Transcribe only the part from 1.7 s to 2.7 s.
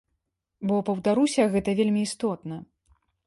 вельмі істотна.